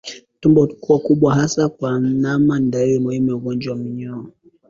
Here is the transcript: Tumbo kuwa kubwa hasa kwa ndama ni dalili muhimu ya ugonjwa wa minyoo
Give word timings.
Tumbo 0.39 0.67
kuwa 0.67 0.99
kubwa 0.99 1.33
hasa 1.33 1.69
kwa 1.69 1.99
ndama 1.99 2.59
ni 2.59 2.69
dalili 2.71 2.99
muhimu 2.99 3.29
ya 3.29 3.35
ugonjwa 3.35 3.73
wa 3.73 3.79
minyoo 3.79 4.25